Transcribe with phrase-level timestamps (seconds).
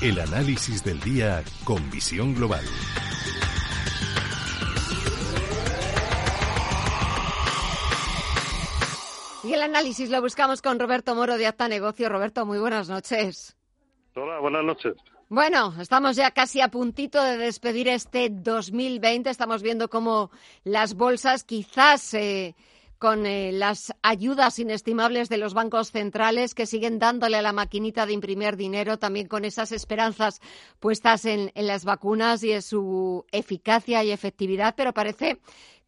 [0.00, 2.64] El análisis del día con visión global.
[9.42, 12.08] Y el análisis lo buscamos con Roberto Moro de Acta Negocio.
[12.08, 13.56] Roberto, muy buenas noches.
[14.14, 14.94] Hola, buenas noches.
[15.28, 19.28] Bueno, estamos ya casi a puntito de despedir este 2020.
[19.28, 20.30] Estamos viendo cómo
[20.62, 22.54] las bolsas quizás eh,
[22.98, 28.06] con eh, las ayudas inestimables de los bancos centrales que siguen dándole a la maquinita
[28.06, 30.40] de imprimir dinero, también con esas esperanzas
[30.80, 35.38] puestas en, en las vacunas y en su eficacia y efectividad, pero parece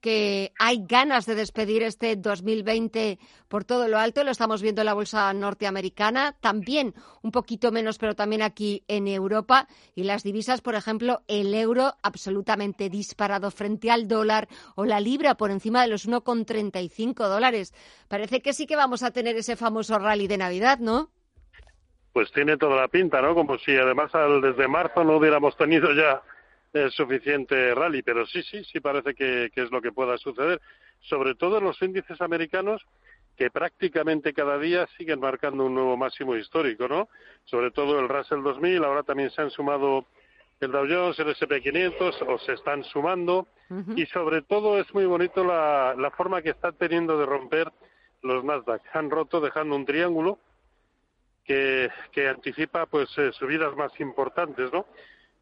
[0.01, 3.19] que hay ganas de despedir este 2020
[3.49, 4.25] por todo lo alto.
[4.25, 9.07] Lo estamos viendo en la bolsa norteamericana, también un poquito menos, pero también aquí en
[9.07, 9.69] Europa.
[9.95, 15.35] Y las divisas, por ejemplo, el euro absolutamente disparado frente al dólar o la libra
[15.35, 17.75] por encima de los 1,35 dólares.
[18.09, 21.11] Parece que sí que vamos a tener ese famoso rally de Navidad, ¿no?
[22.13, 23.35] Pues tiene toda la pinta, ¿no?
[23.35, 24.11] Como si además
[24.43, 26.23] desde marzo no hubiéramos tenido ya
[26.73, 30.60] es suficiente rally, pero sí, sí, sí parece que, es lo que pueda suceder.
[31.01, 32.82] Sobre todo en los índices americanos,
[33.37, 37.09] que prácticamente cada día siguen marcando un nuevo máximo histórico, ¿no?
[37.45, 40.07] Sobre todo el Russell 2000, ahora también se han sumado
[40.60, 43.49] el Dow Jones, el S&P 500, o se están sumando,
[43.96, 47.73] y sobre todo es muy bonito la, la forma que están teniendo de romper
[48.23, 48.82] los Nasdaq.
[48.93, 50.38] Han roto dejando un triángulo
[51.45, 54.87] que, que anticipa pues eh, subidas más importantes, ¿no?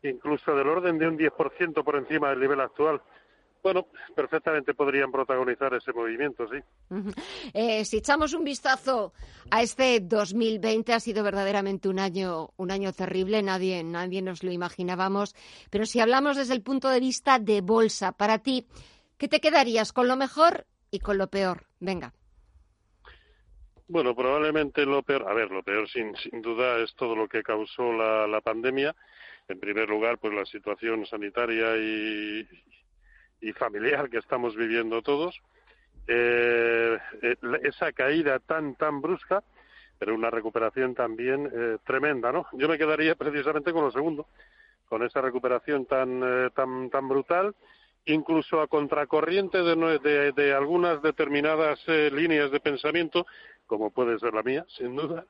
[0.03, 3.01] Incluso del orden de un 10% por encima del nivel actual.
[3.63, 6.59] Bueno, perfectamente podrían protagonizar ese movimiento, sí.
[7.53, 9.13] Eh, si echamos un vistazo
[9.51, 14.53] a este 2020, ha sido verdaderamente un año, un año terrible, nadie, nadie nos lo
[14.53, 15.35] imaginábamos.
[15.71, 18.67] Pero si hablamos desde el punto de vista de bolsa, para ti,
[19.17, 21.67] ¿qué te quedarías con lo mejor y con lo peor?
[21.81, 22.15] Venga.
[23.89, 27.43] Bueno, probablemente lo peor, a ver, lo peor sin, sin duda es todo lo que
[27.43, 28.95] causó la, la pandemia
[29.49, 32.47] en primer lugar, pues la situación sanitaria y,
[33.55, 35.41] familiar que estamos viviendo todos.
[36.07, 39.43] Eh, eh, esa caída tan, tan brusca,
[39.99, 42.47] pero una recuperación también eh, tremenda, ¿no?
[42.53, 44.27] Yo me quedaría precisamente con lo segundo,
[44.89, 47.55] con esa recuperación tan, tan, tan brutal,
[48.05, 53.27] incluso a contracorriente de, de algunas determinadas líneas de pensamiento,
[53.67, 55.25] como puede ser la mía, sin duda.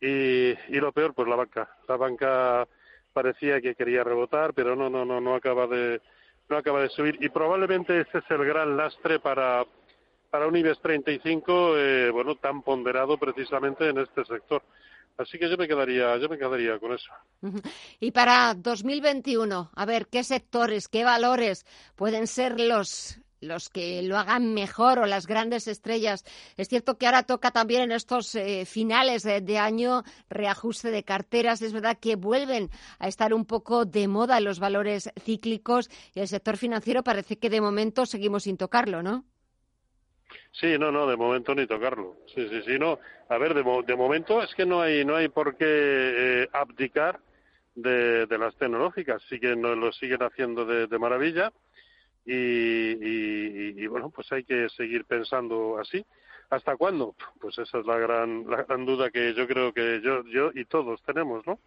[0.00, 1.68] Y, y lo peor, pues la banca.
[1.88, 2.68] La banca
[3.12, 6.00] parecía que quería rebotar, pero no, no, no, no acaba de,
[6.48, 7.18] no acaba de subir.
[7.20, 9.64] Y probablemente ese es el gran lastre para,
[10.30, 14.62] para un IBEX 35, eh, bueno, tan ponderado precisamente en este sector.
[15.18, 17.10] Así que yo me quedaría, yo me quedaría con eso.
[17.98, 21.66] Y para 2021, a ver, ¿qué sectores, qué valores
[21.96, 26.24] pueden ser los los que lo hagan mejor o las grandes estrellas.
[26.56, 31.62] Es cierto que ahora toca también en estos eh, finales de, año reajuste de carteras.
[31.62, 36.28] Es verdad que vuelven a estar un poco de moda los valores cíclicos y el
[36.28, 39.24] sector financiero parece que de momento seguimos sin tocarlo, ¿no?
[40.52, 42.16] Sí, no, no, de momento ni tocarlo.
[42.34, 42.98] Sí, sí, sí, no.
[43.28, 45.64] A ver, de, de momento es que no hay, no hay por qué
[46.42, 47.20] eh, abdicar
[47.74, 49.22] de, las tecnológicas.
[49.28, 51.52] Siguen, lo siguen haciendo de maravilla
[52.30, 56.04] y, bueno, pues hay que seguir pensando así.
[56.50, 57.14] ¿Hasta cuándo?
[57.40, 60.64] Pues esa es la gran, la gran duda que yo creo que yo, yo y
[60.64, 61.58] todos tenemos, ¿no?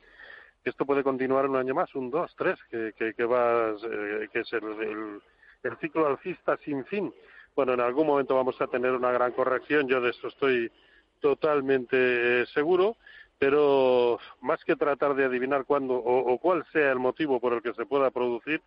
[0.64, 4.54] Esto puede continuar un año más, un dos, tres, que, que, va, eh, que es
[4.54, 5.22] el,
[5.64, 7.14] el, ciclo alcista sin fin.
[7.56, 10.72] Bueno, en algún momento vamos a tener una gran corrección, yo de eso estoy
[11.20, 12.98] totalmente eh, seguro,
[13.42, 17.74] pero más que tratar de adivinar cuándo o, cuál sea el motivo por el que
[17.74, 18.62] se pueda producir,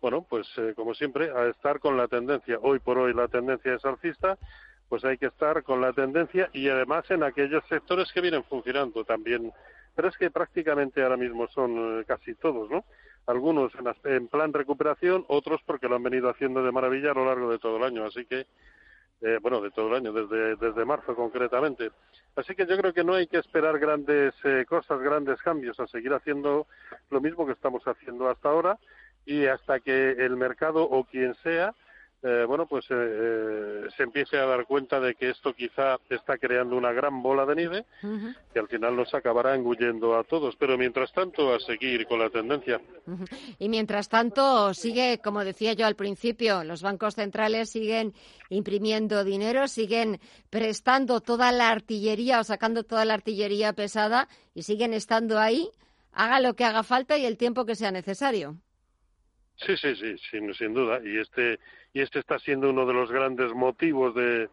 [0.00, 2.58] bueno, pues eh, como siempre, a estar con la tendencia.
[2.62, 4.38] Hoy por hoy la tendencia es alcista,
[4.88, 9.04] pues hay que estar con la tendencia y además en aquellos sectores que vienen funcionando
[9.04, 9.52] también.
[9.94, 12.84] Pero es que prácticamente ahora mismo son eh, casi todos, ¿no?
[13.26, 17.26] Algunos en, en, plan recuperación, otros porque lo han venido haciendo de maravilla a lo
[17.26, 18.06] largo de todo el año.
[18.06, 18.46] Así que,
[19.20, 21.90] eh, bueno, de todo el año, desde, desde marzo concretamente.
[22.34, 24.34] Así que yo creo que no hay que esperar grandes
[24.66, 26.66] cosas, grandes cambios, a seguir haciendo
[27.10, 28.78] lo mismo que estamos haciendo hasta ahora
[29.30, 31.74] y hasta que el mercado o quien sea
[32.22, 36.36] eh, bueno, pues eh, eh, se empiece a dar cuenta de que esto quizá está
[36.36, 37.86] creando una gran bola de nieve
[38.52, 40.54] que al final nos acabará engullendo a todos.
[40.56, 42.78] Pero mientras tanto, a seguir con la tendencia.
[43.58, 48.12] Y mientras tanto, sigue, como decía yo al principio, los bancos centrales siguen
[48.50, 54.92] imprimiendo dinero, siguen prestando toda la artillería o sacando toda la artillería pesada y siguen
[54.92, 55.70] estando ahí,
[56.12, 58.58] haga lo que haga falta y el tiempo que sea necesario.
[59.66, 61.00] Sí, sí, sí, sin, sin duda.
[61.04, 61.58] Y este,
[61.92, 64.48] y este está siendo uno de los grandes motivos de,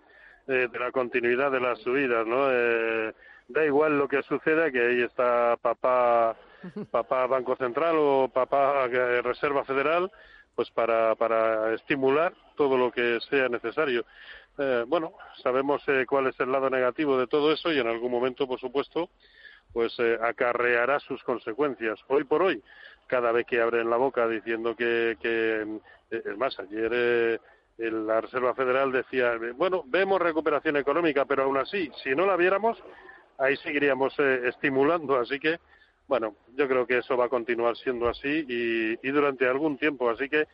[0.48, 2.48] de, la continuidad de las subidas, ¿no?
[2.52, 3.14] Eh,
[3.48, 6.36] da igual lo que suceda, que ahí está papá
[6.92, 10.12] papá Banco Central o papá eh, Reserva Federal,
[10.56, 14.06] pues para, para estimular todo lo que sea necesario.
[14.58, 15.14] Eh, bueno,
[15.44, 18.60] sabemos eh, cuál es el lado negativo de todo eso y en algún momento, por
[18.60, 19.10] supuesto,
[19.72, 22.00] pues eh, acarreará sus consecuencias.
[22.08, 22.64] Hoy por hoy,
[23.08, 27.40] cada vez que abren la boca diciendo que, que es más, ayer
[27.78, 32.78] la Reserva Federal decía, bueno, vemos recuperación económica, pero aún así, si no la viéramos,
[33.38, 35.18] ahí seguiríamos estimulando.
[35.18, 35.60] Así que,
[36.08, 40.10] bueno, yo creo que eso va a continuar siendo así y, y durante algún tiempo.
[40.10, 40.48] Así que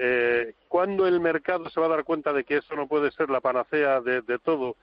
[0.00, 3.30] eh, ¿Cuándo el mercado se va a dar cuenta de que eso no puede ser
[3.30, 4.76] la panacea de, de todo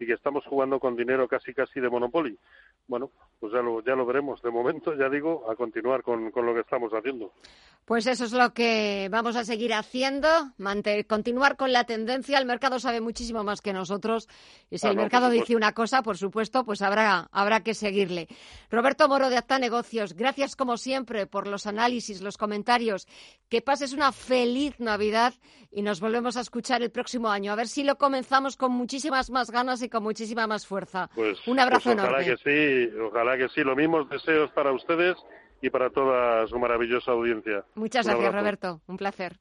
[0.00, 2.36] y que estamos jugando con dinero casi casi de monopolio?
[2.88, 4.42] Bueno, pues ya lo, ya lo veremos.
[4.42, 7.32] De momento, ya digo, a continuar con, con lo que estamos haciendo.
[7.84, 10.28] Pues eso es lo que vamos a seguir haciendo,
[11.08, 12.38] continuar con la tendencia.
[12.38, 14.28] El mercado sabe muchísimo más que nosotros
[14.70, 18.28] y si ah, el mercado dice una cosa, por supuesto, pues habrá, habrá que seguirle.
[18.70, 23.08] Roberto Moro de Acta Negocios, gracias como siempre por los análisis, los comentarios.
[23.48, 25.34] Que pases una feliz Navidad
[25.72, 27.52] y nos volvemos a escuchar el próximo año.
[27.52, 31.10] A ver si lo comenzamos con muchísimas más ganas y con muchísima más fuerza.
[31.14, 33.62] Pues, Un abrazo pues ojalá que sí, ojalá que sí.
[33.62, 35.16] Lo mismo deseos para ustedes
[35.60, 37.64] y para toda su maravillosa audiencia.
[37.74, 38.80] Muchas gracias, Roberto.
[38.86, 39.38] Un placer.